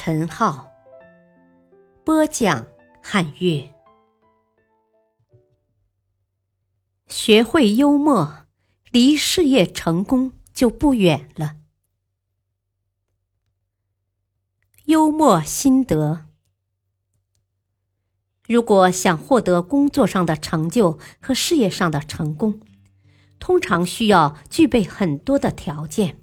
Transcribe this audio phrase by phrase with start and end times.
[0.00, 0.70] 陈浩，
[2.04, 2.68] 播讲
[3.02, 3.74] 汉乐。
[7.08, 8.46] 学会幽默，
[8.92, 11.56] 离事业成功就不远了。
[14.84, 16.26] 幽默心得：
[18.46, 22.60] 如果想获得工作上的成就和事业上的成功，
[23.40, 26.20] 通常需要具备很多的条件，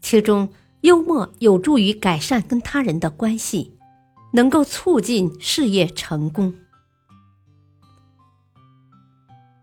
[0.00, 0.52] 其中
[0.82, 3.76] 幽默有助于改善跟他人的关系，
[4.32, 6.54] 能够促进事业成功。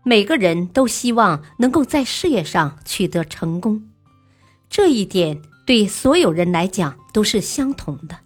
[0.04, 3.88] 每个人都希望能够在事业上取得成功，
[4.70, 8.18] 这一点对所有人来讲都是相同的。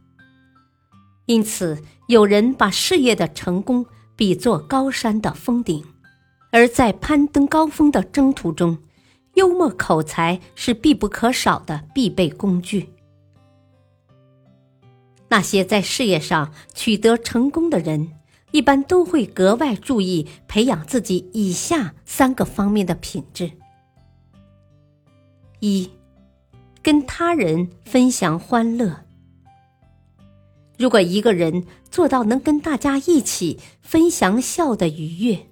[1.27, 5.85] 因此，有人把事业的成功比作高山的峰顶。
[6.55, 8.77] 而在攀登高峰的征途中，
[9.35, 12.89] 幽默口才是必不可少的必备工具。
[15.29, 18.13] 那些在事业上取得成功的人，
[18.51, 23.51] 一般都会格外注意培养自己以下三个方面的品质：
[25.61, 25.91] 一、
[26.83, 29.05] 跟他人分享欢乐。
[30.77, 35.47] 如果一个人做到能跟大家一起分享笑的愉悦，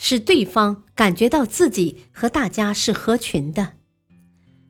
[0.00, 3.72] 使对方感觉到自己和大家是合群的，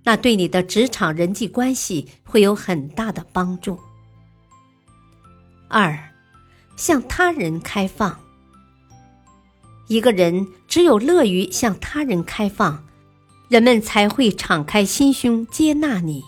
[0.04, 3.78] 那对你的职场人际关系会有很大的帮助。
[5.68, 5.96] 二，
[6.76, 8.18] 向他人开放。
[9.86, 12.86] 一个人只有乐于向他人开放，
[13.48, 16.24] 人们才会敞开心胸接纳你。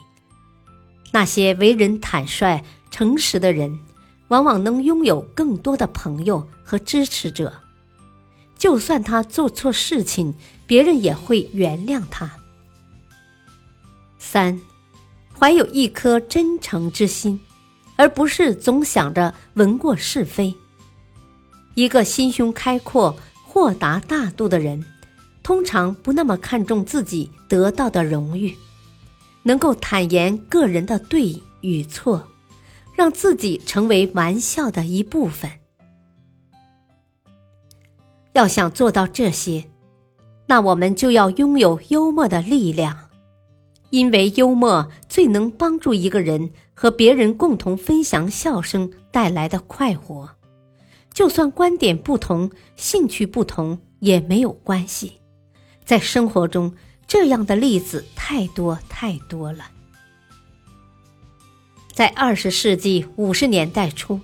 [1.13, 3.81] 那些为人坦率、诚实的人，
[4.29, 7.63] 往往能拥有更多的朋友和支持者。
[8.61, 10.35] 就算他做错事情，
[10.67, 12.31] 别人也会原谅他。
[14.19, 14.61] 三，
[15.37, 17.41] 怀有一颗真诚之心，
[17.97, 20.55] 而不是总想着闻过是非。
[21.75, 23.17] 一个心胸开阔、
[23.47, 24.85] 豁达大度的人，
[25.43, 28.55] 通常不那么看重自己得到的荣誉，
[29.43, 32.29] 能够坦言个人的对与错，
[32.95, 35.51] 让自己成为玩笑的一部分。
[38.33, 39.65] 要想做到这些，
[40.47, 43.11] 那我们就要拥有幽默的力量，
[43.91, 50.31] 因为幽默最能帮助一个人和别人共同分享笑声带来的快活。
[51.13, 55.21] 就算观点不同、兴趣不同也没有关系，
[55.85, 56.73] 在生活中
[57.09, 59.65] 这样的例子太多太多了。
[61.93, 64.21] 在二十世纪五十年代初。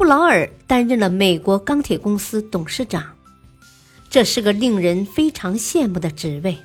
[0.00, 3.18] 布劳尔担任了美国钢铁公司董事长，
[4.08, 6.56] 这是个令人非常羡慕的职位。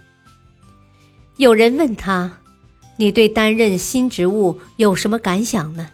[1.35, 2.39] 有人问他
[2.95, 5.89] ：“你对担任新职务有什么感想呢？”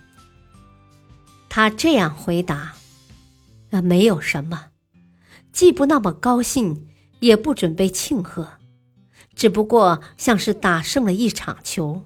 [1.49, 2.75] 他这样回答
[3.71, 4.65] ：“啊，没有什么，
[5.51, 6.89] 既不那么高兴，
[7.21, 8.47] 也不准备庆贺，
[9.33, 12.03] 只不过像是打胜了一场球。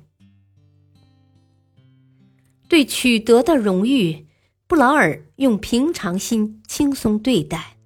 [2.70, 4.28] 对取得的荣誉。”
[4.68, 7.78] 布劳尔用平常心轻松对待，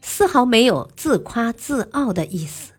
[0.00, 2.72] 丝毫没有自夸自傲的意思，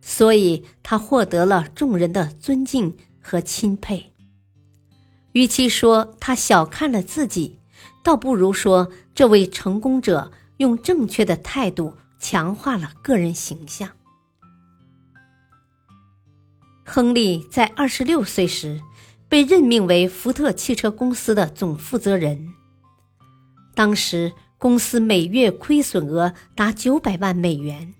[0.00, 4.12] 所以他获得了众人的尊敬和钦佩。
[5.32, 7.58] 与其说他小看了自己，
[8.04, 13.90] 倒不如说这位成功者用正确的态度强化了个人形象。
[16.84, 18.80] 亨利在二十六岁时。
[19.26, 22.53] 被任命为福特汽车公司的总负责人。
[23.74, 27.94] 当时公司每月亏损额达九百万美元。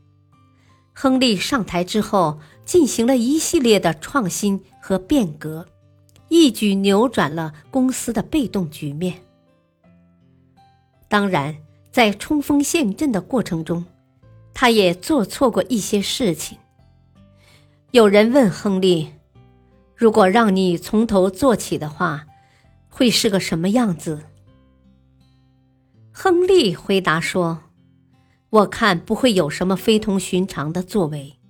[0.93, 5.67] 亨利上台之后，进行了一系列的创新和变革，
[6.29, 9.21] 一举扭转了公司的被动局面。
[11.09, 11.57] 当然，
[11.91, 13.85] 在冲锋陷阵的过程中，
[14.53, 16.57] 他也做错过一些事情。
[17.91, 19.11] 有人问亨利。
[19.97, 22.27] 如果让你从头做起的话，
[22.89, 24.25] 会是个什么样子？
[26.17, 27.59] 亨利回答说
[28.49, 31.41] ：“我看不会有什么非同寻常的作为。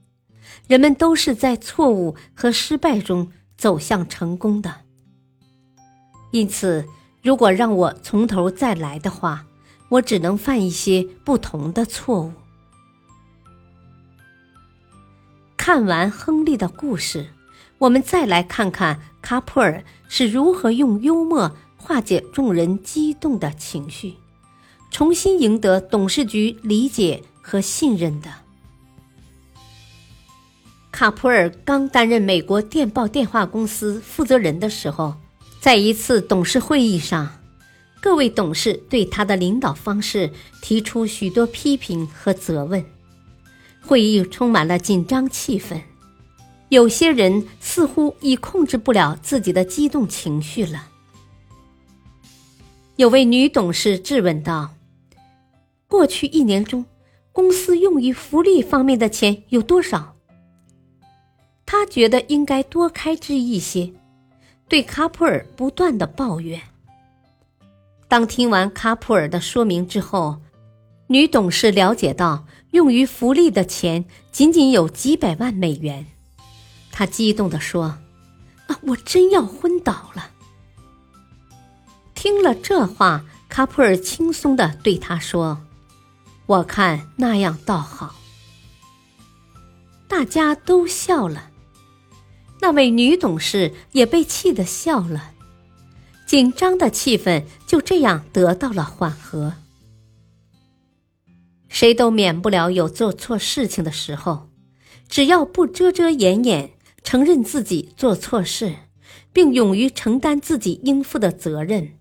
[0.67, 4.75] 人们都是在错误和失败中走向成功的。
[6.33, 6.87] 因此，
[7.23, 9.45] 如果让我从头再来的话，
[9.91, 12.33] 我只能犯一些不同的错误。
[15.59, 17.29] 看完亨利的故事，
[17.77, 24.15] 我们再来看看卡普尔是如何用幽默化解众人激动的情绪，
[24.95, 28.31] 重新赢得董事局理解和信任的。
[30.93, 35.17] 卡普尔刚担任美国电报电话公司负责人的时候，
[35.59, 37.29] 在一次董事会议上，
[38.01, 40.31] 各位董事对他的领导方式
[40.63, 42.85] 提出许多批评和责问。
[43.81, 45.81] 会议充满了紧张气氛，
[46.69, 50.87] 有些人似乎已控制不了自己的激动情绪了。
[52.95, 54.73] 有位女董事质问道
[55.95, 56.85] ：“过去一年中，
[57.31, 60.17] 公司用于福利方面的钱有多少？”
[61.65, 63.93] 他觉得应该多开支一些，
[64.69, 66.61] 对卡普尔不断的抱怨。
[68.09, 70.41] 当听完卡普尔的说明之后，
[71.07, 72.45] 女董事了解到。
[72.73, 76.05] 用于福利的钱仅仅有几百万美元，
[76.91, 77.97] 她激动地说
[78.67, 80.33] ：“啊，我真要昏倒了！”
[82.17, 85.57] 听了这话，卡普尔轻松地对他说
[86.47, 88.17] ：“我看那样倒好。”
[90.07, 91.51] 大家都笑了，
[92.61, 95.33] 那位女董事也被气得笑了，
[96.27, 99.55] 紧张的气氛就这样得到了缓和。
[101.69, 104.49] 谁都免不了有做错事情的时候，
[105.09, 106.71] 只要不遮遮掩掩，
[107.03, 108.77] 承认自己做错事，
[109.33, 111.99] 并勇于承担自己应负的责任，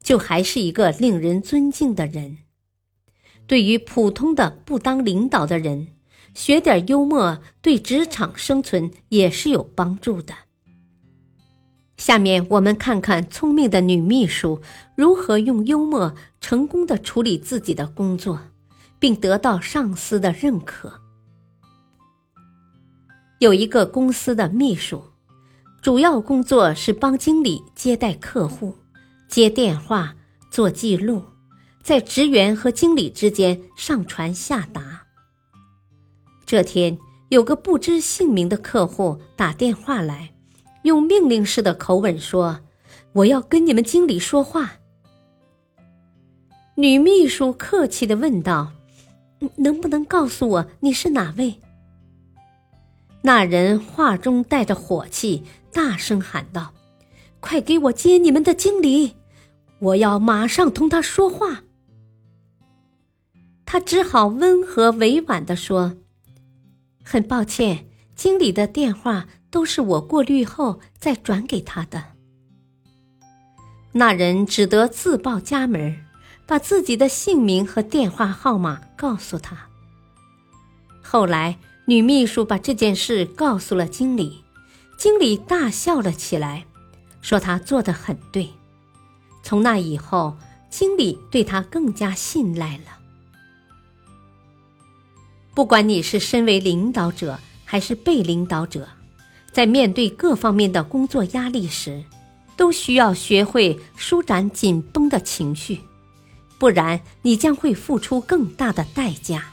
[0.00, 2.38] 就还是一个令人尊敬的人。
[3.48, 5.88] 对于普通的不当领导的人，
[6.34, 10.32] 学点幽默对职场生存也是有帮助的。
[11.96, 14.62] 下面我们看看聪明的女秘书
[14.94, 18.38] 如何用幽默成功的处理自己的工作。
[19.00, 20.92] 并得到上司的认可。
[23.38, 25.04] 有一个公司的秘书，
[25.80, 28.76] 主要工作是帮经理接待客户、
[29.28, 30.16] 接电话、
[30.50, 31.22] 做记录，
[31.88, 35.06] 在职员和经理之间上传下达。
[36.44, 36.98] 这天，
[37.30, 40.34] 有个不知姓名的客户打电话来，
[40.82, 42.60] 用命令式的口吻说
[43.14, 44.72] ：“我要跟你们经理说话。”
[46.76, 48.72] 女秘书客气的问道。
[49.56, 51.58] 能不能告诉我你是哪位？
[53.22, 55.42] 那人话中带着火气，
[55.72, 56.74] 大声喊道
[57.40, 59.14] ：“快给我接你们的经理！
[59.78, 61.62] 我要马上同他说话。”
[63.70, 65.98] 他只好温和委婉的说
[67.04, 67.86] ：“很抱歉，
[68.16, 72.02] 经理的电话都是我过滤后再转给他的。”
[73.92, 76.08] 那人只得自报家门。
[76.46, 79.68] 把自己的姓名和电话号码告诉他。
[81.02, 84.42] 后来，女秘书把这件事告诉了经理，
[84.96, 86.64] 经理大笑了起来，
[87.20, 88.48] 说他做的很对。
[89.42, 90.38] 从那以后，
[90.70, 92.97] 经理对他更加信赖了。
[95.58, 98.86] 不管你是身为领导者还是被领导者，
[99.50, 102.04] 在面对各方面的工作压力时，
[102.56, 105.80] 都需要学会舒展紧绷的情绪。
[106.60, 109.46] 不然，你将会付出更大的代价，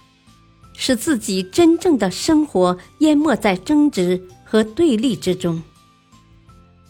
[0.78, 5.60] 使自己真正的生活淹没在争执和对立之中。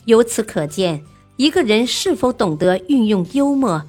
[0.03, 1.01] 由此可见，
[1.37, 3.81] 一个人是否懂得运用幽默，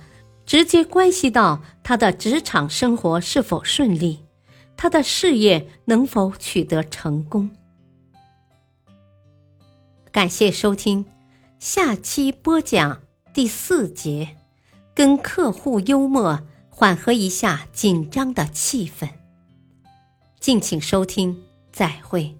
[0.46, 4.20] 直接关系到他的职场生活是否顺利，
[4.76, 7.50] 他的事业能否取得成功。
[10.12, 11.04] 感谢收听，
[11.58, 13.02] 下期播讲
[13.32, 14.36] 第四节。
[14.94, 16.40] 跟客户幽默
[16.70, 19.06] 缓和一下紧张的气氛。
[20.40, 22.34] 敬请收听，再会。